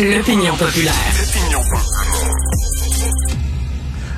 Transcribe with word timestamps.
L'opinion 0.00 0.56
populaire. 0.56 0.94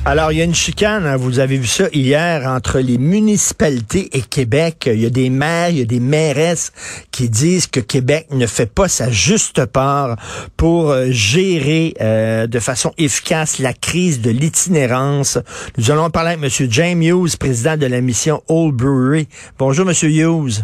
Alors, 0.05 0.31
il 0.31 0.39
y 0.39 0.41
a 0.41 0.44
une 0.44 0.55
chicane, 0.55 1.05
hein, 1.07 1.17
vous 1.17 1.41
avez 1.41 1.57
vu 1.57 1.67
ça 1.67 1.89
hier, 1.92 2.47
entre 2.47 2.78
les 2.78 2.99
municipalités 2.99 4.17
et 4.17 4.21
Québec. 4.21 4.84
Il 4.87 5.00
y 5.00 5.07
a 5.07 5.10
des 5.10 5.29
maires, 5.29 5.71
il 5.71 5.79
y 5.79 5.83
a 5.83 5.84
des 5.84 5.99
mairesses 5.99 6.73
qui 7.10 7.29
disent 7.29 7.67
que 7.67 7.81
Québec 7.81 8.29
ne 8.30 8.46
fait 8.46 8.73
pas 8.73 8.87
sa 8.87 9.11
juste 9.11 9.66
part 9.66 10.16
pour 10.56 10.90
euh, 10.90 11.06
gérer 11.10 11.94
euh, 12.00 12.46
de 12.46 12.60
façon 12.60 12.92
efficace 12.96 13.58
la 13.58 13.72
crise 13.72 14.20
de 14.20 14.30
l'itinérance. 14.30 15.38
Nous 15.78 15.90
allons 15.90 16.10
parler 16.10 16.34
avec 16.34 16.60
M. 16.60 16.70
James 16.70 17.02
Hughes, 17.02 17.36
président 17.36 17.76
de 17.76 17.86
la 17.86 18.00
mission 18.00 18.40
Old 18.46 18.76
Brewery. 18.76 19.26
Bonjour, 19.58 19.88
M. 19.90 19.96
Hughes. 20.00 20.62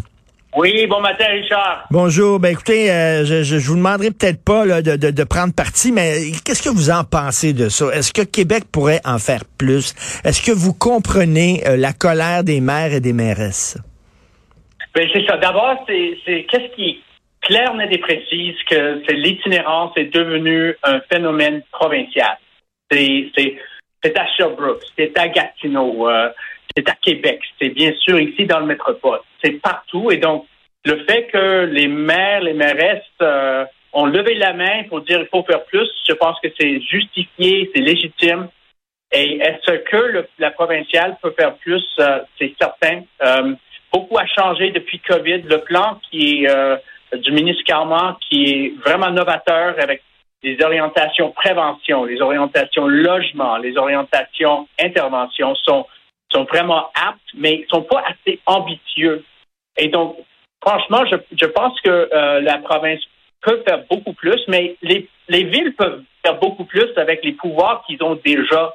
Oui, 0.55 0.87
bon 0.87 0.99
matin, 0.99 1.25
Richard. 1.29 1.85
Bonjour. 1.91 2.39
Ben 2.39 2.49
écoutez, 2.49 2.91
euh, 2.91 3.23
je, 3.23 3.43
je, 3.43 3.67
vous 3.67 3.75
demanderai 3.75 4.09
peut-être 4.09 4.43
pas 4.43 4.65
là, 4.65 4.81
de, 4.81 4.95
de, 4.95 5.11
de, 5.11 5.23
prendre 5.23 5.53
parti, 5.53 5.91
mais 5.91 6.31
qu'est-ce 6.43 6.63
que 6.63 6.69
vous 6.69 6.89
en 6.89 7.03
pensez 7.03 7.53
de 7.53 7.69
ça? 7.69 7.85
Est-ce 7.93 8.11
que 8.11 8.23
Québec 8.23 8.63
pourrait 8.71 8.99
en 9.05 9.19
faire 9.19 9.43
plus? 9.59 9.93
Est-ce 10.25 10.41
que 10.43 10.51
vous 10.51 10.73
comprenez 10.73 11.61
euh, 11.67 11.77
la 11.77 11.93
colère 11.93 12.43
des 12.43 12.61
maires 12.61 12.93
et 12.93 12.99
des 12.99 13.13
mairesses? 13.13 13.77
Ben, 14.95 15.07
c'est 15.13 15.23
ça. 15.27 15.37
D'abord, 15.37 15.83
c'est, 15.87 16.17
c'est 16.25 16.47
qu'est-ce 16.49 16.75
qui 16.75 16.89
est 16.89 16.99
clair, 17.41 17.75
net 17.75 17.89
et 17.91 17.99
précise 17.99 18.55
que 18.67 19.03
c'est 19.07 19.15
l'itinérance 19.15 19.91
est 19.97 20.11
devenu 20.11 20.75
un 20.83 20.99
phénomène 21.11 21.61
provincial? 21.71 22.37
C'est, 22.91 23.29
c'est, 23.37 23.55
c'est 24.03 24.17
à 24.17 24.25
Sherbrooke, 24.35 24.81
c'est 24.97 25.15
à 25.15 25.27
Gatineau, 25.27 26.09
euh, 26.09 26.29
c'est 26.75 26.87
à 26.89 26.95
Québec, 27.01 27.41
c'est 27.59 27.69
bien 27.69 27.93
sûr 27.99 28.19
ici 28.19 28.45
dans 28.45 28.59
le 28.59 28.65
métropole. 28.65 29.19
C'est 29.43 29.61
partout. 29.61 30.11
Et 30.11 30.17
donc, 30.17 30.45
le 30.85 31.03
fait 31.05 31.27
que 31.27 31.65
les 31.65 31.87
maires, 31.87 32.41
les 32.41 32.53
mairesses 32.53 33.03
euh, 33.21 33.65
ont 33.93 34.05
levé 34.05 34.35
la 34.35 34.53
main 34.53 34.83
pour 34.87 35.01
dire 35.01 35.19
il 35.19 35.27
faut 35.27 35.43
faire 35.43 35.65
plus, 35.65 35.89
je 36.07 36.13
pense 36.13 36.39
que 36.41 36.47
c'est 36.59 36.79
justifié, 36.81 37.69
c'est 37.73 37.81
légitime. 37.81 38.47
Et 39.11 39.37
est-ce 39.37 39.71
que 39.71 39.97
le, 39.97 40.27
la 40.37 40.51
provinciale 40.51 41.17
peut 41.21 41.33
faire 41.37 41.55
plus? 41.55 41.83
Euh, 41.99 42.19
c'est 42.37 42.53
certain. 42.59 43.01
Euh, 43.23 43.53
beaucoup 43.91 44.17
a 44.17 44.27
changé 44.27 44.71
depuis 44.71 44.99
COVID. 44.99 45.41
Le 45.41 45.57
plan 45.59 45.99
qui 46.09 46.45
est 46.45 47.17
du 47.17 47.31
ministre 47.31 47.63
Carman, 47.65 48.15
qui 48.29 48.43
est 48.43 48.73
vraiment 48.85 49.09
novateur 49.09 49.75
avec 49.79 50.03
les 50.43 50.61
orientations 50.63 51.31
prévention, 51.31 52.05
les 52.05 52.21
orientations 52.21 52.87
logement, 52.87 53.57
les 53.57 53.77
orientations 53.77 54.67
intervention 54.79 55.55
sont 55.55 55.85
sont 56.31 56.43
vraiment 56.45 56.89
aptes, 56.93 57.19
mais 57.35 57.65
sont 57.69 57.81
pas 57.81 58.03
assez 58.05 58.39
ambitieux. 58.45 59.23
Et 59.77 59.87
donc, 59.87 60.17
franchement, 60.61 61.03
je, 61.05 61.15
je 61.31 61.45
pense 61.45 61.79
que 61.81 62.09
euh, 62.13 62.41
la 62.41 62.57
province 62.59 63.01
peut 63.41 63.61
faire 63.67 63.83
beaucoup 63.89 64.13
plus, 64.13 64.41
mais 64.47 64.75
les, 64.81 65.07
les 65.29 65.43
villes 65.43 65.73
peuvent 65.75 66.03
faire 66.23 66.39
beaucoup 66.39 66.65
plus 66.65 66.89
avec 66.97 67.23
les 67.23 67.33
pouvoirs 67.33 67.83
qu'ils 67.87 68.03
ont 68.03 68.19
déjà. 68.23 68.73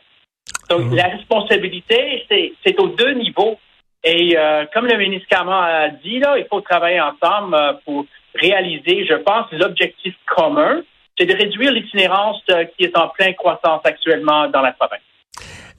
Donc, 0.70 0.86
mhm. 0.86 0.96
la 0.96 1.08
responsabilité, 1.08 2.24
c'est 2.64 2.80
aux 2.80 2.88
deux 2.88 3.12
niveaux. 3.12 3.58
Et 4.02 4.36
euh, 4.36 4.66
comme 4.72 4.86
le 4.86 4.98
ministre 4.98 5.26
Cameron 5.28 5.60
a 5.60 5.88
dit, 5.88 6.18
là, 6.18 6.36
il 6.38 6.46
faut 6.46 6.60
travailler 6.60 7.00
ensemble 7.00 7.54
euh, 7.54 7.72
pour 7.84 8.06
réaliser, 8.34 9.06
je 9.06 9.14
pense, 9.14 9.46
l'objectif 9.52 10.14
commun, 10.26 10.82
c'est 11.16 11.26
de 11.26 11.34
réduire 11.34 11.70
l'itinérance 11.70 12.42
qui 12.76 12.84
est 12.84 12.98
en 12.98 13.08
pleine 13.08 13.34
croissance 13.34 13.80
actuellement 13.84 14.48
dans 14.48 14.60
la 14.60 14.72
province. 14.72 15.00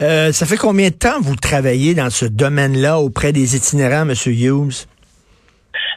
Euh, 0.02 0.34
ça 0.34 0.46
fait 0.46 0.58
combien 0.58 0.90
de 0.90 0.96
temps 0.96 1.22
vous 1.22 1.36
travaillez 1.36 1.96
dans 1.96 2.10
ce 2.10 2.26
domaine-là 2.26 3.00
auprès 3.00 3.32
des 3.32 3.56
itinérants, 3.56 4.08
M. 4.08 4.14
Hughes? 4.26 4.88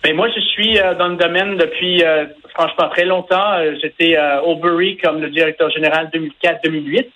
Ben 0.05 0.15
moi, 0.15 0.29
je 0.35 0.41
suis 0.41 0.79
euh, 0.79 0.95
dans 0.95 1.09
le 1.09 1.17
domaine 1.17 1.57
depuis 1.57 2.05
euh, 2.05 2.27
franchement 2.55 2.89
très 2.91 3.05
longtemps. 3.05 3.59
J'étais 3.83 4.15
à 4.15 4.45
Aubury 4.45 4.99
comme 4.99 5.21
le 5.21 5.31
directeur 5.31 5.71
général 5.71 6.11
2004-2008. 6.15 7.09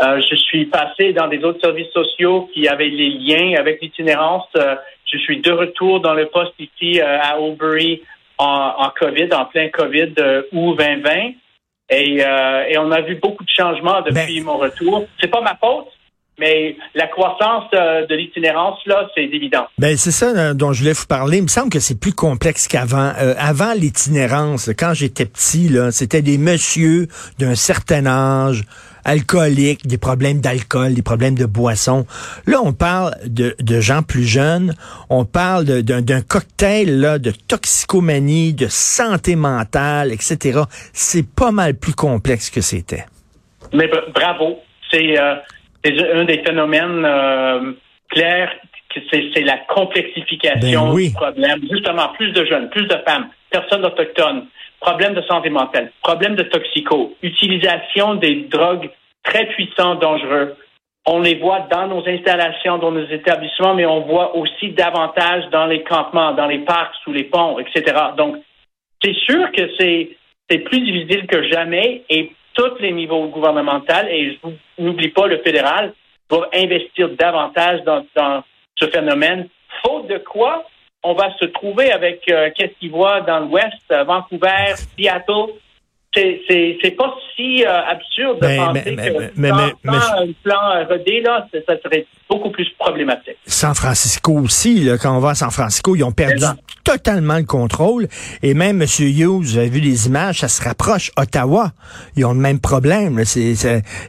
je 0.00 0.36
suis 0.36 0.66
passé 0.66 1.14
dans 1.14 1.28
des 1.28 1.42
autres 1.42 1.60
services 1.60 1.90
sociaux 1.92 2.50
qui 2.52 2.68
avaient 2.68 2.88
les 2.88 3.10
liens 3.10 3.58
avec 3.58 3.80
l'itinérance. 3.80 4.48
je 4.54 5.18
suis 5.18 5.40
de 5.40 5.52
retour 5.52 6.00
dans 6.00 6.14
le 6.14 6.26
poste 6.26 6.54
ici 6.58 7.00
à 7.00 7.38
Aubury 7.38 8.02
en, 8.36 8.74
en, 8.78 8.90
COVID, 8.90 9.32
en 9.32 9.46
plein 9.46 9.68
COVID 9.70 10.14
août 10.52 10.76
2020. 10.78 11.32
Et, 11.92 12.18
et, 12.18 12.78
on 12.78 12.90
a 12.92 13.00
vu 13.00 13.16
beaucoup 13.16 13.44
de 13.44 13.50
changements 13.50 14.00
depuis 14.02 14.38
ben 14.38 14.44
mon 14.44 14.58
retour. 14.58 15.06
C'est 15.18 15.28
pas 15.28 15.40
ma 15.40 15.56
faute. 15.56 15.88
Mais 16.40 16.74
la 16.94 17.06
croissance 17.06 17.64
euh, 17.74 18.06
de 18.06 18.14
l'itinérance, 18.14 18.78
là, 18.86 19.06
c'est 19.14 19.24
évident. 19.24 19.66
Ben, 19.78 19.94
c'est 19.98 20.10
ça 20.10 20.30
euh, 20.30 20.54
dont 20.54 20.72
je 20.72 20.80
voulais 20.80 20.94
vous 20.94 21.06
parler. 21.06 21.36
Il 21.36 21.42
me 21.42 21.48
semble 21.48 21.68
que 21.68 21.80
c'est 21.80 22.00
plus 22.00 22.14
complexe 22.14 22.66
qu'avant. 22.66 23.12
Euh, 23.20 23.34
avant 23.38 23.74
l'itinérance, 23.74 24.70
quand 24.78 24.94
j'étais 24.94 25.26
petit, 25.26 25.68
là, 25.68 25.90
c'était 25.90 26.22
des 26.22 26.38
messieurs 26.38 27.08
d'un 27.38 27.54
certain 27.54 28.06
âge, 28.06 28.64
alcooliques, 29.04 29.86
des 29.86 29.98
problèmes 29.98 30.40
d'alcool, 30.40 30.94
des 30.94 31.02
problèmes 31.02 31.34
de 31.34 31.44
boisson. 31.44 32.06
Là, 32.46 32.60
on 32.64 32.72
parle 32.72 33.12
de, 33.26 33.54
de 33.60 33.80
gens 33.80 34.02
plus 34.02 34.24
jeunes. 34.24 34.74
On 35.10 35.26
parle 35.26 35.66
d'un 35.82 36.22
cocktail 36.22 37.00
là, 37.00 37.18
de 37.18 37.32
toxicomanie, 37.32 38.54
de 38.54 38.68
santé 38.68 39.36
mentale, 39.36 40.10
etc. 40.10 40.60
C'est 40.94 41.26
pas 41.28 41.50
mal 41.50 41.74
plus 41.74 41.94
complexe 41.94 42.48
que 42.48 42.62
c'était. 42.62 43.04
Mais 43.74 43.90
bravo. 44.14 44.58
C'est 44.90 45.16
c'est 45.84 46.12
un 46.12 46.24
des 46.24 46.42
phénomènes 46.44 47.04
euh, 47.04 47.72
clairs 48.10 48.52
c'est 49.10 49.42
la 49.42 49.58
complexification 49.68 50.92
ben 50.92 50.96
du 50.96 51.12
problème. 51.12 51.60
Justement, 51.70 52.08
plus 52.16 52.32
de 52.32 52.44
jeunes, 52.44 52.70
plus 52.70 52.86
de 52.86 52.96
femmes, 53.06 53.28
personnes 53.50 53.84
autochtones, 53.84 54.46
problème 54.80 55.14
de 55.14 55.22
santé 55.22 55.50
mentale, 55.50 55.92
problème 56.02 56.34
de 56.34 56.42
toxico, 56.44 57.14
utilisation 57.22 58.16
des 58.16 58.46
drogues 58.50 58.90
très 59.22 59.46
puissantes, 59.46 60.00
dangereux. 60.00 60.56
On 61.06 61.20
les 61.20 61.36
voit 61.36 61.66
dans 61.70 61.86
nos 61.86 62.06
installations, 62.06 62.78
dans 62.78 62.92
nos 62.92 63.06
établissements, 63.06 63.74
mais 63.74 63.86
on 63.86 64.00
voit 64.00 64.36
aussi 64.36 64.70
davantage 64.70 65.44
dans 65.50 65.66
les 65.66 65.82
campements, 65.82 66.32
dans 66.32 66.46
les 66.46 66.58
parcs, 66.58 66.94
sous 67.04 67.12
les 67.12 67.24
ponts, 67.24 67.58
etc. 67.58 67.96
Donc, 68.16 68.36
c'est 69.02 69.14
sûr 69.14 69.50
que 69.52 69.62
c'est 69.78 70.10
c'est 70.50 70.58
plus 70.58 70.80
difficile 70.80 71.26
que 71.28 71.48
jamais 71.48 72.02
et 72.10 72.32
tous 72.54 72.78
les 72.80 72.92
niveaux 72.92 73.28
gouvernementaux, 73.28 74.06
et 74.08 74.38
je 74.42 74.82
n'oublie 74.82 75.08
pas 75.08 75.26
le 75.26 75.38
fédéral, 75.38 75.92
doivent 76.28 76.48
investir 76.54 77.08
davantage 77.10 77.82
dans, 77.84 78.04
ce 78.76 78.86
phénomène. 78.86 79.48
Faute 79.82 80.08
de 80.08 80.18
quoi, 80.18 80.64
on 81.02 81.14
va 81.14 81.34
se 81.38 81.44
trouver 81.46 81.92
avec 81.92 82.22
euh, 82.30 82.50
qu'est-ce 82.56 82.78
qu'ils 82.78 82.90
voient 82.90 83.20
dans 83.20 83.40
l'Ouest, 83.40 83.82
Vancouver, 84.06 84.74
Seattle, 84.74 85.52
c'est 86.14 86.96
pas 86.96 87.14
si 87.36 87.64
euh, 87.64 87.82
absurde 87.86 88.40
de 88.40 88.56
penser 88.56 88.96
que 88.96 89.40
mais, 89.40 89.50
un 89.50 90.32
plan 90.42 90.86
redé, 90.88 91.20
là, 91.20 91.46
ça 91.66 91.74
serait 91.82 92.06
beaucoup 92.28 92.50
plus 92.50 92.68
problématique. 92.78 93.36
San 93.46 93.74
Francisco 93.74 94.32
aussi, 94.32 94.80
là, 94.80 94.98
quand 94.98 95.16
on 95.16 95.20
va 95.20 95.30
à 95.30 95.34
San 95.34 95.50
Francisco, 95.50 95.94
ils 95.94 96.02
ont 96.02 96.12
perdu 96.12 96.44
totalement 96.84 97.38
le 97.38 97.44
contrôle. 97.44 98.08
Et 98.42 98.54
même, 98.54 98.82
M. 98.82 98.88
Hughes, 98.98 99.56
avez 99.56 99.68
vu 99.68 99.80
les 99.80 100.06
images, 100.08 100.40
ça 100.40 100.48
se 100.48 100.62
rapproche. 100.62 101.12
Ottawa, 101.16 101.70
ils 102.16 102.24
ont 102.24 102.32
le 102.32 102.40
même 102.40 102.60
problème. 102.60 103.18
Là, 103.18 103.24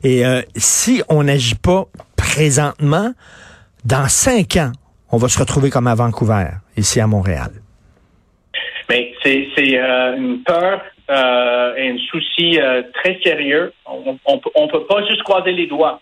et 0.03 0.25
euh, 0.25 0.41
si 0.55 1.03
on 1.07 1.23
n'agit 1.23 1.55
pas 1.55 1.85
présentement, 2.17 3.13
dans 3.85 4.07
cinq 4.07 4.57
ans, 4.57 4.71
on 5.11 5.17
va 5.17 5.27
se 5.27 5.37
retrouver 5.37 5.69
comme 5.69 5.87
à 5.87 5.95
Vancouver, 5.95 6.47
ici 6.77 6.99
à 6.99 7.05
Montréal. 7.05 7.51
Mais 8.89 9.13
c'est 9.23 9.47
euh, 9.79 10.17
une 10.17 10.43
peur 10.43 10.81
euh, 11.11 11.73
un 11.77 11.97
souci 12.09 12.57
euh, 12.57 12.83
très 12.93 13.19
sérieux. 13.21 13.73
On 13.85 14.15
ne 14.35 14.71
peut 14.71 14.85
pas 14.85 15.05
juste 15.07 15.23
croiser 15.23 15.51
les 15.51 15.67
doigts. 15.67 15.99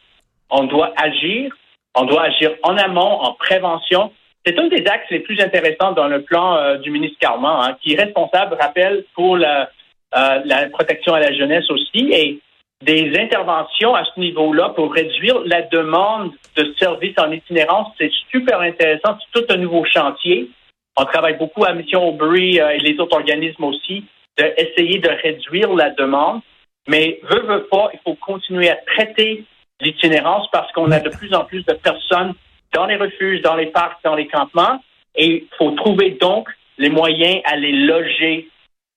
On 0.51 0.65
doit 0.65 0.93
agir. 0.97 1.51
On 1.95 2.05
doit 2.05 2.25
agir 2.25 2.51
en 2.61 2.77
amont, 2.77 3.19
en 3.21 3.33
prévention. 3.33 4.11
C'est 4.45 4.59
un 4.59 4.67
des 4.67 4.85
axes 4.85 5.09
les 5.09 5.21
plus 5.21 5.41
intéressants 5.41 5.93
dans 5.93 6.07
le 6.07 6.21
plan 6.21 6.55
euh, 6.55 6.77
du 6.77 6.91
ministre 6.91 7.17
Carman, 7.19 7.57
hein, 7.59 7.77
qui 7.81 7.93
est 7.93 8.03
responsable, 8.03 8.55
rappelle, 8.61 9.03
pour 9.15 9.35
la, 9.35 9.71
la 10.13 10.69
protection 10.69 11.15
à 11.15 11.19
la 11.19 11.33
jeunesse 11.33 11.69
aussi, 11.71 12.11
et 12.13 12.39
des 12.85 13.11
interventions 13.19 13.95
à 13.95 14.03
ce 14.05 14.19
niveau-là 14.19 14.69
pour 14.69 14.93
réduire 14.93 15.39
la 15.45 15.63
demande 15.63 16.31
de 16.55 16.71
services 16.77 17.17
en 17.17 17.31
itinérance. 17.31 17.87
C'est 17.97 18.11
super 18.29 18.61
intéressant. 18.61 19.17
C'est 19.19 19.41
tout 19.41 19.53
un 19.53 19.57
nouveau 19.57 19.83
chantier. 19.85 20.49
On 20.95 21.05
travaille 21.05 21.37
beaucoup 21.37 21.65
à 21.65 21.73
Mission 21.73 22.07
Aubrey 22.07 22.53
et 22.53 22.77
les 22.77 22.99
autres 22.99 23.17
organismes 23.17 23.63
aussi 23.63 24.05
d'essayer 24.37 24.99
de 24.99 25.09
réduire 25.09 25.73
la 25.73 25.89
demande. 25.91 26.41
Mais 26.87 27.19
veut, 27.23 27.41
veut 27.41 27.67
pas, 27.69 27.89
il 27.93 27.99
faut 28.03 28.15
continuer 28.15 28.69
à 28.69 28.75
traiter 28.75 29.43
l'itinérance 29.81 30.47
parce 30.51 30.71
qu'on 30.71 30.91
a 30.91 30.99
de 30.99 31.09
plus 31.09 31.33
en 31.33 31.45
plus 31.45 31.63
de 31.65 31.73
personnes 31.73 32.33
dans 32.73 32.85
les 32.85 32.95
refuges, 32.95 33.41
dans 33.41 33.55
les 33.55 33.67
parcs, 33.67 34.03
dans 34.03 34.15
les 34.15 34.27
campements. 34.27 34.81
Et 35.15 35.43
il 35.43 35.57
faut 35.57 35.71
trouver 35.71 36.11
donc 36.11 36.49
les 36.77 36.89
moyens 36.89 37.41
à 37.45 37.55
les 37.55 37.71
loger. 37.71 38.49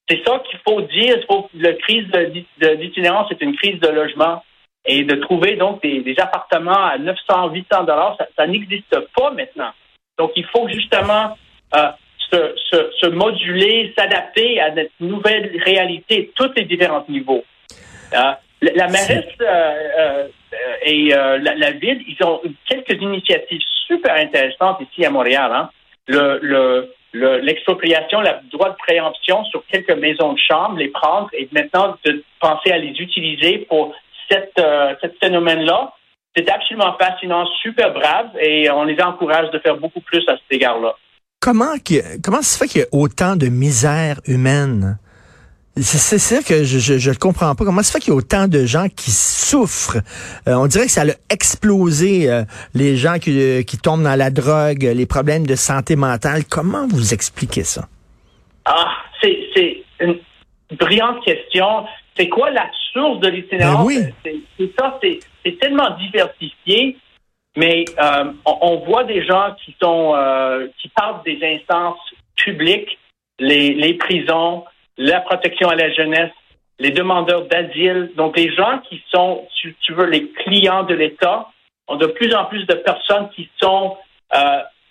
C'est 0.08 0.23
ça 0.26 0.43
qu'il 0.49 0.58
faut 0.67 0.81
dire. 0.82 1.17
La 1.55 1.73
crise 1.75 2.06
d'itinérance, 2.58 3.29
c'est 3.31 3.43
une 3.43 3.56
crise 3.56 3.81
de 3.81 3.88
logement. 3.88 4.43
Et 4.84 5.05
de 5.05 5.14
trouver 5.14 5.55
donc 5.55 5.81
des, 5.82 6.14
appartements 6.19 6.87
à 6.87 6.99
900, 6.99 7.50
800 7.50 7.84
dollars, 7.84 8.19
ça, 8.37 8.46
n'existe 8.49 8.99
pas 9.17 9.31
maintenant. 9.31 9.70
Donc, 10.19 10.32
il 10.34 10.44
faut 10.46 10.69
justement 10.69 11.37
euh, 11.76 11.90
se, 12.32 13.06
moduler, 13.06 13.93
s'adapter 13.96 14.61
à 14.61 14.75
cette 14.75 14.93
nouvelle 15.00 15.50
réalité, 15.64 16.32
tous 16.34 16.50
les 16.56 16.64
différents 16.64 17.05
niveaux. 17.08 17.44
la, 18.12 18.88
mairesse 18.88 19.26
et 20.84 21.08
la, 21.08 21.70
ville, 21.73 22.02
ils 22.06 22.25
ont 22.25 22.40
quelques 22.69 23.00
initiatives 23.00 23.61
super 23.87 24.14
intéressantes 24.14 24.81
ici 24.81 25.05
à 25.05 25.11
Montréal. 25.11 25.50
Hein. 25.52 25.70
Le, 26.08 26.38
le, 26.43 26.93
l'expropriation, 27.12 28.20
le, 28.20 28.31
droit 28.50 28.70
de 28.70 28.76
préemption 28.76 29.44
sur 29.46 29.64
quelques 29.67 29.96
maisons 29.96 30.32
de 30.32 30.38
chambre, 30.38 30.79
les 30.79 30.88
prendre 30.88 31.29
et 31.32 31.49
maintenant 31.52 31.96
de 32.05 32.25
penser 32.40 32.73
à 32.73 32.79
les 32.79 32.90
utiliser 32.90 33.58
pour 33.69 33.94
cette, 34.31 34.58
euh, 34.58 34.94
ce 35.02 35.08
phénomène-là. 35.20 35.93
C'est 36.34 36.50
absolument 36.50 36.96
fascinant, 36.99 37.46
super 37.61 37.93
brave 37.93 38.31
et 38.40 38.70
on 38.70 38.84
les 38.84 39.00
encourage 39.02 39.50
de 39.50 39.58
faire 39.58 39.76
beaucoup 39.76 40.00
plus 40.00 40.26
à 40.29 40.32
cet 40.32 40.50
égard-là. 40.50 40.96
Comment, 41.43 41.75
comment 42.23 42.41
se 42.41 42.56
fait 42.56 42.69
qu'il 42.69 42.81
y 42.83 42.85
a 42.85 42.87
autant 42.93 43.35
de 43.35 43.49
misère 43.49 44.21
humaine? 44.29 44.97
C'est 45.77 46.19
ça 46.19 46.41
que 46.41 46.62
je 46.62 47.11
ne 47.11 47.15
comprends 47.17 47.56
pas. 47.56 47.65
Comment 47.65 47.83
se 47.83 47.91
fait 47.91 47.99
qu'il 47.99 48.12
y 48.12 48.12
a 48.12 48.17
autant 48.17 48.47
de 48.47 48.65
gens 48.65 48.87
qui 48.89 49.11
souffrent? 49.11 49.97
Euh, 50.47 50.55
on 50.55 50.69
dirait 50.69 50.85
que 50.85 50.93
ça 50.93 51.03
a 51.03 51.15
explosé 51.31 52.31
euh, 52.31 52.44
les 52.75 52.97
gens 52.97 53.19
qui, 53.19 53.65
qui 53.65 53.77
tombent 53.77 54.05
dans 54.05 54.15
la 54.15 54.31
drogue, 54.31 54.85
les 54.85 55.06
problèmes 55.06 55.44
de 55.44 55.56
santé 55.56 55.97
mentale. 55.97 56.44
Comment 56.49 56.87
vous 56.87 57.12
expliquez 57.12 57.65
ça? 57.65 57.89
Ah, 58.65 58.93
c'est 59.21 59.83
une 60.00 60.19
brillante 60.79 61.25
question. 61.25 61.87
C'est 62.17 62.29
quoi 62.29 62.50
la 62.50 62.71
source 62.93 63.19
de 63.21 63.29
l'itinérance? 63.29 63.93
Ben 63.93 64.12
c'est 64.59 64.71
ça, 64.79 65.00
c'est 65.03 65.59
tellement 65.59 65.97
diversifié, 65.99 66.97
mais 67.57 67.85
euh, 68.01 68.33
on, 68.47 68.77
voit 68.87 69.05
des 69.05 69.25
gens 69.25 69.55
qui 69.65 69.77
sont 69.81 70.15
qui 70.79 70.89
partent 70.89 71.25
des 71.25 71.39
instances 71.43 72.01
publiques, 72.37 72.99
les, 73.39 73.95
prisons, 73.95 74.65
la 74.97 75.21
protection 75.21 75.69
à 75.69 75.75
la 75.75 75.93
jeunesse, 75.93 76.33
les 76.79 76.91
demandeurs 76.91 77.47
d'asile, 77.47 78.11
donc 78.17 78.37
les 78.37 78.53
gens 78.55 78.79
qui 78.89 79.03
sont, 79.15 79.47
si 79.61 79.75
tu 79.81 79.93
veux, 79.93 80.07
les 80.07 80.31
clients 80.31 80.85
de 80.85 80.95
l'État, 80.95 81.49
ont 81.89 81.97
de 81.97 82.07
plus 82.07 82.35
en 82.35 82.45
plus 82.47 82.65
de 82.67 82.75
personnes 82.75 83.29
qui 83.35 83.49
sont 83.61 83.97
euh, 84.35 84.39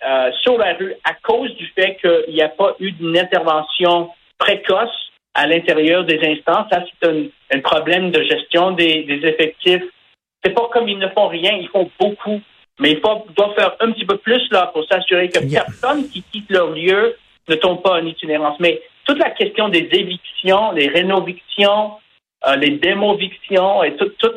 euh, 0.06 0.30
sur 0.42 0.58
la 0.58 0.74
rue 0.74 0.94
à 1.04 1.14
cause 1.22 1.54
du 1.56 1.66
fait 1.68 1.96
qu'il 2.00 2.34
n'y 2.34 2.42
a 2.42 2.48
pas 2.48 2.74
eu 2.80 2.92
d'une 2.92 3.16
intervention 3.18 4.10
précoce 4.38 4.90
à 5.34 5.46
l'intérieur 5.46 6.04
des 6.04 6.18
instances. 6.24 6.66
Ça, 6.70 6.84
c'est 7.00 7.08
un, 7.54 7.60
problème 7.60 8.10
de 8.10 8.22
gestion 8.22 8.72
des, 8.72 9.06
effectifs. 9.22 9.82
C'est 10.44 10.52
pas 10.52 10.68
comme 10.72 10.88
ils 10.88 10.98
ne 10.98 11.08
font 11.08 11.28
rien, 11.28 11.52
ils 11.52 11.68
font 11.68 11.90
beaucoup. 11.98 12.40
Mais 12.80 12.92
il 12.92 13.00
faut, 13.00 13.26
doit 13.36 13.54
faire 13.54 13.76
un 13.80 13.92
petit 13.92 14.06
peu 14.06 14.16
plus 14.18 14.42
là 14.50 14.70
pour 14.72 14.84
s'assurer 14.86 15.28
que 15.28 15.38
personne 15.50 16.08
qui 16.08 16.22
quitte 16.22 16.50
leur 16.50 16.70
lieu 16.70 17.16
ne 17.48 17.54
tombe 17.56 17.82
pas 17.82 18.00
en 18.00 18.06
itinérance. 18.06 18.58
Mais 18.60 18.80
toute 19.04 19.18
la 19.18 19.30
question 19.30 19.68
des 19.68 19.88
évictions, 19.92 20.72
les 20.72 20.88
rénovictions, 20.88 21.92
euh, 22.46 22.56
les 22.56 22.70
démovictions 22.70 23.82
et 23.82 23.96
tout, 23.96 24.10
tout, 24.18 24.32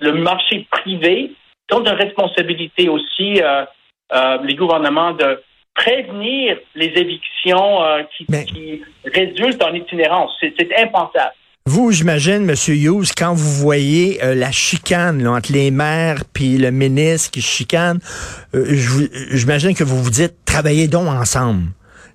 le 0.00 0.12
marché 0.12 0.66
privé 0.70 1.32
sont 1.70 1.80
de 1.80 1.90
responsabilité 1.90 2.88
aussi 2.88 3.40
euh, 3.42 3.64
euh, 4.12 4.38
les 4.42 4.54
gouvernements 4.54 5.12
de 5.12 5.40
prévenir 5.74 6.58
les 6.74 6.92
évictions 6.96 7.82
euh, 7.82 8.02
qui, 8.16 8.26
qui, 8.26 8.82
résultent 9.04 9.62
en 9.62 9.72
itinérance. 9.72 10.32
C'est 10.40 10.78
impensable. 10.78 11.34
Vous, 11.66 11.92
j'imagine, 11.92 12.48
M. 12.48 12.54
Hughes, 12.68 13.12
quand 13.16 13.34
vous 13.34 13.52
voyez 13.52 14.18
la 14.22 14.50
chicane 14.50 15.26
entre 15.26 15.52
les 15.52 15.70
maires 15.70 16.24
puis 16.32 16.58
le 16.58 16.70
ministre 16.70 17.30
qui 17.30 17.42
chicane, 17.42 18.00
j'imagine 18.54 19.74
que 19.74 19.84
vous 19.84 20.02
vous 20.02 20.10
dites 20.10 20.34
travaillez 20.44 20.88
donc 20.88 21.08
ensemble 21.08 21.68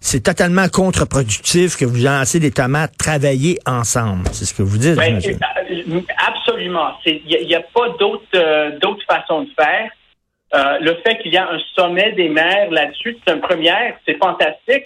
c'est 0.05 0.21
totalement 0.21 0.67
contre-productif 0.69 1.77
que 1.77 1.83
vous 1.83 2.03
lancez 2.03 2.39
des 2.39 2.51
tomates 2.51 2.95
travailler 2.95 3.57
ensemble. 3.65 4.27
C'est 4.33 4.45
ce 4.45 4.53
que 4.53 4.61
vous 4.61 4.77
dites. 4.77 4.95
Ben, 4.95 5.17
euh, 5.17 6.01
absolument. 6.27 6.91
Il 7.07 7.23
n'y 7.25 7.55
a, 7.55 7.61
pas 7.61 7.87
euh, 8.35 8.77
d'autre 8.79 9.03
façon 9.07 9.43
de 9.43 9.49
faire. 9.57 9.89
Euh, 10.53 10.77
le 10.79 10.95
fait 11.03 11.17
qu'il 11.23 11.33
y 11.33 11.37
a 11.37 11.49
un 11.49 11.57
sommet 11.75 12.11
des 12.11 12.29
maires 12.29 12.69
là-dessus, 12.69 13.17
c'est 13.25 13.33
une 13.33 13.41
première, 13.41 13.95
c'est 14.05 14.17
fantastique. 14.19 14.85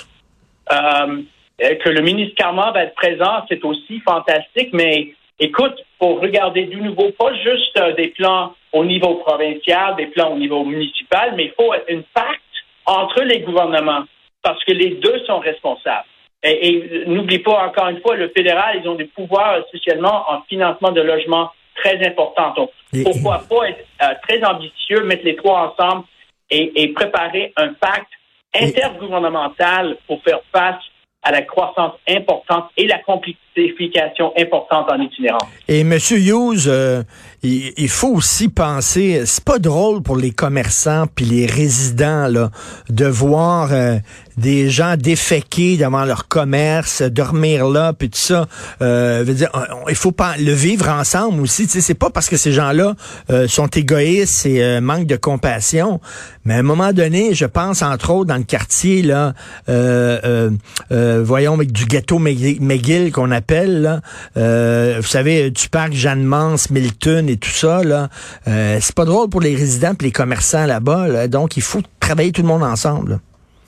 Que 1.59 1.89
le 1.89 2.01
ministre 2.01 2.35
Carman 2.35 2.73
va 2.73 2.83
être 2.83 2.95
présent, 2.95 3.43
c'est 3.49 3.63
aussi 3.63 3.99
fantastique. 3.99 4.69
Mais 4.73 5.13
écoute, 5.39 5.75
pour 5.97 6.21
regarder 6.21 6.65
du 6.65 6.81
nouveau, 6.81 7.11
pas 7.11 7.33
juste 7.35 7.79
des 7.97 8.09
plans 8.09 8.53
au 8.71 8.85
niveau 8.85 9.15
provincial, 9.15 9.95
des 9.95 10.07
plans 10.07 10.33
au 10.33 10.37
niveau 10.37 10.63
municipal, 10.63 11.33
mais 11.35 11.45
il 11.45 11.53
faut 11.57 11.73
une 11.87 12.03
pacte 12.13 12.41
entre 12.85 13.23
les 13.23 13.41
gouvernements 13.41 14.03
parce 14.41 14.63
que 14.63 14.71
les 14.71 14.91
deux 14.91 15.19
sont 15.25 15.39
responsables. 15.39 16.05
Et, 16.41 17.05
n'oublie 17.07 17.39
pas, 17.39 17.67
encore 17.67 17.89
une 17.89 17.99
fois, 17.99 18.15
le 18.15 18.29
fédéral, 18.29 18.79
ils 18.81 18.87
ont 18.87 18.95
des 18.95 19.05
pouvoirs 19.05 19.61
spécialement 19.67 20.23
en 20.29 20.41
financement 20.43 20.91
de 20.91 21.01
logements 21.01 21.51
très 21.75 22.05
importants. 22.07 22.53
Donc, 22.55 22.69
pourquoi 23.03 23.41
pas 23.49 23.69
être 23.69 23.85
euh, 24.01 24.13
très 24.27 24.43
ambitieux, 24.45 25.03
mettre 25.03 25.25
les 25.25 25.35
trois 25.35 25.75
ensemble 25.77 26.05
et, 26.49 26.81
et 26.81 26.87
préparer 26.89 27.51
un 27.57 27.73
pacte 27.73 28.11
intergouvernemental 28.55 29.97
pour 30.07 30.23
faire 30.23 30.39
face 30.51 30.81
à 31.29 31.31
la 31.31 31.43
croissance 31.43 31.93
importante 32.07 32.71
et 32.75 32.87
la 32.87 32.97
complexification 33.59 34.31
importante 34.37 34.87
en 34.91 35.01
itinérance. 35.01 35.49
Et 35.67 35.81
M. 35.81 35.97
Hughes, 36.11 36.67
euh, 36.67 37.03
il, 37.41 37.89
faut 37.89 38.09
aussi 38.09 38.49
penser, 38.49 39.23
c'est 39.25 39.43
pas 39.43 39.59
drôle 39.59 40.01
pour 40.01 40.17
les 40.17 40.31
commerçants 40.31 41.05
puis 41.13 41.25
les 41.25 41.45
résidents 41.45 42.27
là, 42.27 42.49
de 42.89 43.05
voir 43.05 43.69
euh, 43.71 43.97
des 44.39 44.69
gens 44.69 44.95
déféqués 44.97 45.77
devant 45.77 46.05
leur 46.05 46.27
commerce, 46.27 47.01
dormir 47.01 47.67
là, 47.67 47.93
puis 47.93 48.09
tout 48.09 48.17
ça. 48.17 48.47
Euh, 48.81 49.23
veut 49.25 49.33
dire, 49.33 49.49
il 49.89 49.95
faut 49.95 50.11
pas 50.11 50.35
le 50.37 50.53
vivre 50.53 50.89
ensemble 50.89 51.41
aussi. 51.41 51.67
C'est 51.67 51.93
pas 51.93 52.09
parce 52.09 52.29
que 52.29 52.37
ces 52.37 52.51
gens-là 52.51 52.95
euh, 53.29 53.47
sont 53.47 53.67
égoïstes 53.67 54.45
et 54.45 54.63
euh, 54.63 54.81
manquent 54.81 55.07
de 55.07 55.17
compassion, 55.17 55.99
mais 56.45 56.55
à 56.55 56.57
un 56.57 56.63
moment 56.63 56.93
donné, 56.93 57.33
je 57.33 57.45
pense 57.45 57.81
entre 57.81 58.11
autres 58.11 58.27
dans 58.27 58.37
le 58.37 58.43
quartier 58.43 59.01
là, 59.01 59.33
euh, 59.67 60.49
voyons 61.23 61.53
avec 61.53 61.71
du 61.71 61.85
ghetto 61.85 62.17
McGill 62.19 63.11
qu'on 63.11 63.31
appelle 63.31 63.48
là, 63.49 63.99
vous 64.35 65.07
savez 65.07 65.51
du 65.51 65.69
parc 65.69 65.93
Jeanne 65.93 66.23
Mance, 66.23 66.69
Milton 66.69 67.29
et 67.29 67.37
tout 67.37 67.49
ça 67.49 67.83
là. 67.83 68.09
c'est 68.45 68.95
pas 68.95 69.05
drôle 69.05 69.29
pour 69.29 69.41
les 69.41 69.55
résidents 69.55 69.93
et 69.99 70.03
les 70.03 70.11
commerçants 70.11 70.65
là-bas. 70.65 71.07
Là, 71.07 71.27
donc 71.27 71.57
il 71.57 71.63
faut 71.63 71.81
travailler 71.99 72.31
tout 72.31 72.41
le 72.41 72.47
monde 72.47 72.63
ensemble. 72.63 73.19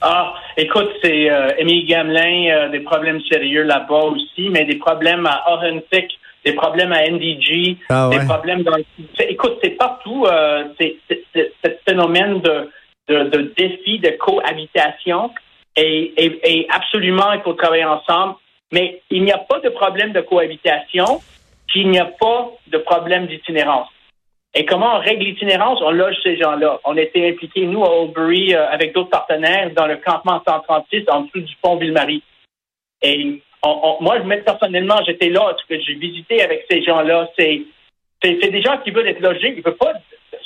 Ah, 0.02 0.34
écoute, 0.58 0.90
c'est 1.04 1.30
euh, 1.30 1.52
Émile 1.60 1.86
Gamelin, 1.86 2.50
euh, 2.50 2.70
des 2.70 2.80
problèmes 2.80 3.22
sérieux 3.32 3.62
là-bas 3.64 4.06
aussi, 4.06 4.50
mais 4.50 4.66
des 4.66 4.78
problèmes 4.78 5.28
à 5.28 5.44
Authentic, 5.52 6.20
des 6.44 6.54
problèmes 6.54 6.92
à 6.92 7.08
NDG, 7.08 7.78
ah 7.90 8.10
des 8.12 8.26
problèmes 8.26 8.64
dans... 8.64 8.78
Écoute, 9.20 9.60
c'est 9.64 9.78
partout, 9.78 10.26
euh, 10.26 10.64
c'est 10.80 10.98
ce 11.36 11.70
phénomène 11.88 12.42
de, 12.42 12.70
de, 13.10 13.24
de, 13.30 13.54
défi 13.56 14.00
de 14.00 14.10
cohabitation 14.18 15.30
et, 15.76 16.14
et, 16.18 16.40
et 16.44 16.68
absolument, 16.72 17.34
il 17.34 17.42
faut 17.42 17.54
travailler 17.54 17.86
ensemble, 17.86 18.36
mais 18.72 19.02
il 19.10 19.24
n'y 19.24 19.32
a 19.32 19.38
pas 19.38 19.60
de 19.60 19.70
problème 19.70 20.12
de 20.14 20.22
cohabitation 20.22 21.22
s'il 21.72 21.90
n'y 21.90 22.00
a 22.00 22.06
pas 22.06 22.52
de 22.68 22.78
problème 22.78 23.28
d'itinérance. 23.28 23.90
Et 24.54 24.66
comment 24.66 24.98
on 24.98 25.00
règle 25.00 25.24
l'itinérance? 25.24 25.80
On 25.82 25.92
loge 25.92 26.18
ces 26.24 26.38
gens-là. 26.38 26.80
On 26.84 26.98
était 26.98 27.30
impliqués, 27.30 27.66
nous, 27.66 27.84
à 27.84 28.02
Oldbury, 28.02 28.54
euh, 28.54 28.68
avec 28.70 28.94
d'autres 28.94 29.10
partenaires, 29.10 29.72
dans 29.72 29.88
le 29.88 29.96
campement 29.98 30.42
136 30.46 31.06
en 31.10 31.22
dessous 31.22 31.40
du 31.40 31.56
pont 31.62 31.78
Ville-Marie. 31.78 32.22
Et 33.02 33.42
on, 33.64 33.98
moi, 34.02 34.20
personnellement, 34.46 35.00
j'étais 35.06 35.30
là, 35.30 35.56
que 35.70 35.80
j'ai 35.80 35.94
visité 35.94 36.42
avec 36.42 36.66
ces 36.70 36.84
gens-là. 36.84 37.30
C'est, 37.40 37.62
c'est, 38.22 38.52
des 38.52 38.62
gens 38.62 38.78
qui 38.80 38.92
veulent 38.92 39.08
être 39.08 39.22
logés, 39.22 39.54
ils 39.54 39.58
ne 39.58 39.64
veulent 39.64 39.78
pas 39.78 39.94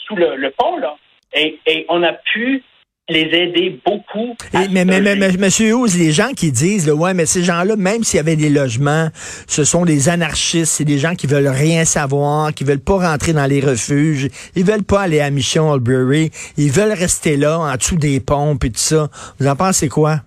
sous 0.05 0.15
le, 0.15 0.51
pont, 0.51 0.77
là. 0.77 0.95
Et 1.33 1.85
on 1.89 2.03
a 2.03 2.13
pu 2.13 2.63
les 3.07 3.21
aider 3.21 3.79
beaucoup. 3.85 4.35
mais, 4.71 4.83
mais, 4.83 4.99
mais, 4.99 5.15
Monsieur 5.37 5.73
House, 5.73 5.95
les 5.95 6.11
gens 6.11 6.31
qui 6.35 6.51
disent, 6.51 6.89
ouais, 6.89 7.13
mais 7.13 7.27
ces 7.27 7.43
gens-là, 7.43 7.75
même 7.75 8.03
s'il 8.03 8.17
y 8.17 8.19
avait 8.19 8.35
des 8.35 8.49
logements, 8.49 9.09
ce 9.47 9.63
sont 9.63 9.85
des 9.85 10.09
anarchistes, 10.09 10.73
c'est 10.73 10.85
des 10.85 10.97
gens 10.97 11.13
qui 11.13 11.27
veulent 11.27 11.47
rien 11.47 11.85
savoir, 11.85 12.51
qui 12.53 12.63
veulent 12.63 12.83
pas 12.83 12.97
rentrer 12.97 13.33
dans 13.33 13.45
les 13.45 13.59
refuges, 13.59 14.27
ils 14.55 14.65
veulent 14.65 14.83
pas 14.83 15.01
aller 15.01 15.21
à 15.21 15.29
Mission 15.29 15.71
Albury, 15.71 16.31
ils 16.57 16.71
veulent 16.71 16.97
rester 16.97 17.37
là, 17.37 17.59
en 17.59 17.75
dessous 17.75 17.97
des 17.97 18.19
pompes 18.19 18.63
et 18.63 18.71
tout 18.71 18.77
ça. 18.77 19.07
Vous 19.39 19.47
en 19.47 19.55
pensez 19.55 19.87
quoi? 19.87 20.21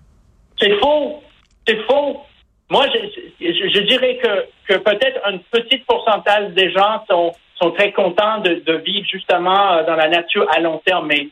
C'est 0.57 0.77
faux. 0.79 1.21
C'est 1.67 1.81
faux. 1.85 2.21
Moi, 2.69 2.85
je, 2.93 3.45
je, 3.45 3.79
dirais 3.79 4.19
que, 4.23 4.73
que 4.73 4.79
peut-être 4.79 5.19
un 5.25 5.37
petit 5.51 5.79
pourcentage 5.79 6.53
des 6.53 6.71
gens 6.71 7.03
sont, 7.09 7.33
sont 7.61 7.71
très 7.71 7.91
contents 7.91 8.39
de, 8.39 8.61
de 8.65 8.73
vivre 8.77 9.05
justement 9.11 9.73
euh, 9.73 9.85
dans 9.85 9.95
la 9.95 10.07
nature 10.07 10.45
à 10.55 10.61
long 10.61 10.79
terme, 10.85 11.07
mais 11.07 11.27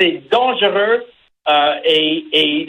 c'est 0.00 0.22
dangereux 0.30 1.04
euh, 1.48 1.74
et, 1.84 2.24
et, 2.32 2.66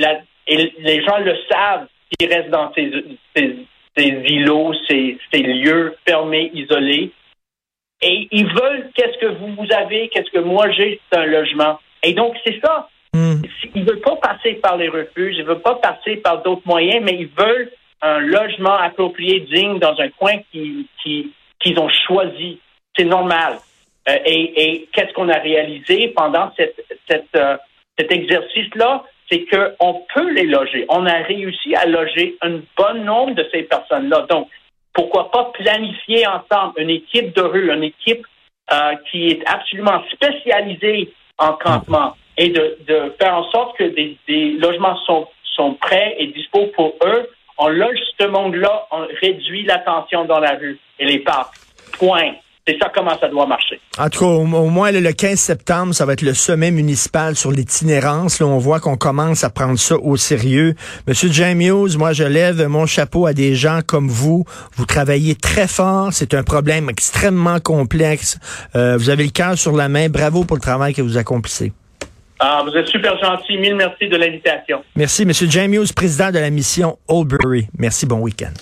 les 0.48 1.04
gens 1.04 1.18
le 1.20 1.36
savent 1.50 1.88
qui 2.10 2.28
restent 2.28 2.50
dans 2.50 2.74
ces, 2.74 2.92
ces, 3.36 4.06
îlots, 4.06 4.74
ces, 4.88 5.18
ces, 5.32 5.42
lieux 5.42 5.96
fermés, 6.08 6.52
isolés. 6.54 7.12
Et 8.02 8.28
ils 8.32 8.48
veulent 8.48 8.90
qu'est-ce 8.96 9.18
que 9.20 9.28
vous, 9.28 9.56
vous 9.56 9.74
avez, 9.74 10.10
qu'est-ce 10.10 10.32
que 10.32 10.40
moi 10.40 10.70
j'ai, 10.72 11.00
c'est 11.12 11.20
un 11.20 11.26
logement. 11.26 11.80
Et 12.04 12.14
donc, 12.14 12.36
c'est 12.46 12.60
ça. 12.60 12.90
Hmm. 13.14 13.42
Ils 13.76 13.84
ne 13.84 13.92
veulent 13.92 14.02
pas 14.02 14.16
passer 14.16 14.56
par 14.56 14.78
les 14.78 14.90
refuges, 14.90 15.36
ils 15.38 15.44
ne 15.44 15.48
veulent 15.48 15.62
pas 15.62 15.76
passer 15.76 16.18
par 16.18 16.42
d'autres 16.42 16.66
moyens, 16.66 17.04
mais 17.04 17.18
ils 17.20 17.30
veulent 17.38 17.72
un 18.02 18.20
logement 18.20 18.74
approprié, 18.74 19.42
digne, 19.42 19.80
dans 19.80 20.00
un 20.00 20.10
coin 20.10 20.38
qui, 20.52 20.88
qui, 21.04 21.32
qu'ils 21.60 21.80
ont 21.80 21.90
choisi. 22.08 22.60
C'est 22.98 23.06
normal. 23.06 23.58
Euh, 24.10 24.18
et, 24.26 24.88
qu'est-ce 24.94 25.14
qu'on 25.14 25.30
a 25.30 25.38
réalisé 25.38 26.10
pendant 26.10 26.52
cette, 26.58 26.76
euh, 27.36 27.58
cet 27.98 28.12
exercice-là? 28.12 29.04
C'est 29.32 29.46
qu'on 29.46 30.04
peut 30.14 30.30
les 30.34 30.46
loger. 30.46 30.86
On 30.90 31.06
a 31.06 31.24
réussi 31.24 31.74
à 31.76 31.86
loger 31.86 32.36
un 32.42 32.60
bon 32.78 33.04
nombre 33.06 33.36
de 33.36 33.48
ces 33.52 33.64
personnes-là. 33.64 34.26
Donc, 34.30 34.50
pourquoi 34.94 35.32
pas 35.32 35.52
planifier 35.54 36.26
ensemble 36.28 36.82
une 36.82 36.90
équipe 36.90 37.34
de 37.34 37.42
rue, 37.42 37.72
une 37.72 37.84
équipe 37.84 38.26
euh, 38.72 38.96
qui 39.10 39.28
est 39.28 39.42
absolument 39.48 40.04
spécialisée 40.12 41.14
en 41.38 41.54
campement 41.54 42.14
et 42.38 42.50
de, 42.50 42.78
faire 43.20 43.36
en 43.36 43.50
sorte 43.52 43.78
que 43.78 43.84
des, 43.84 44.18
logements 44.60 44.98
sont, 45.06 45.28
sont 45.56 45.74
prêts 45.76 46.16
et 46.20 46.28
dispos 46.28 46.68
pour 46.76 46.96
eux. 47.04 47.30
On 47.58 47.68
loge 47.68 48.00
ce 48.20 48.28
monde-là, 48.28 48.88
on 48.92 49.08
réduit 49.22 49.64
la 49.64 49.78
tension 49.80 50.26
dans 50.26 50.40
la 50.40 50.56
rue 50.56 50.78
et 51.00 51.06
les 51.06 51.20
parcs. 51.20 51.54
Point. 51.98 52.34
C'est 52.72 52.78
ça 52.80 52.92
comment 52.94 53.18
ça 53.20 53.28
doit 53.28 53.46
marcher. 53.46 53.80
En 53.98 54.10
tout 54.10 54.20
cas, 54.20 54.26
au, 54.26 54.46
moins 54.46 54.92
le 54.92 55.12
15 55.12 55.38
septembre, 55.38 55.94
ça 55.94 56.06
va 56.06 56.14
être 56.14 56.22
le 56.22 56.34
sommet 56.34 56.72
municipal 56.72 57.36
sur 57.36 57.52
l'itinérance. 57.52 58.40
Là, 58.40 58.48
on 58.48 58.58
voit 58.58 58.80
qu'on 58.80 58.96
commence 58.96 59.44
à 59.44 59.50
prendre 59.50 59.78
ça 59.78 59.96
au 59.98 60.16
sérieux. 60.16 60.76
Monsieur 61.08 61.30
James 61.32 61.62
Hughes, 61.62 61.98
moi, 61.98 62.14
je 62.14 62.24
lève 62.24 62.66
mon 62.68 62.86
chapeau 62.86 63.26
à 63.26 63.34
des 63.34 63.56
gens 63.56 63.80
comme 63.86 64.08
vous. 64.08 64.46
Vous 64.76 64.86
travaillez 64.86 65.36
très 65.36 65.68
fort. 65.68 66.10
C'est 66.12 66.34
un 66.34 66.44
problème 66.44 66.90
extrêmement 66.90 67.60
complexe. 67.60 68.40
Euh, 68.76 68.96
vous 68.98 69.10
avez 69.10 69.26
le 69.26 69.32
cœur 69.32 69.58
sur 69.58 69.76
la 69.76 69.90
main. 69.90 70.08
Bravo 70.10 70.46
pour 70.46 70.56
le 70.56 70.62
travail 70.62 70.94
que 70.94 71.02
vous 71.02 71.18
accomplissez. 71.18 71.74
Ah, 72.40 72.64
vous 72.66 72.76
êtes 72.76 72.88
super 72.88 73.18
gentil. 73.20 73.58
Mille 73.58 73.76
merci 73.76 74.08
de 74.08 74.16
l'invitation. 74.16 74.84
Merci, 74.96 75.26
Monsieur 75.26 75.48
James 75.50 75.74
Hughes, 75.74 75.94
président 75.94 76.32
de 76.32 76.40
la 76.40 76.50
mission 76.50 76.98
Oldbury. 77.08 77.68
Merci, 77.78 78.06
bon 78.06 78.20
week-end. 78.20 78.54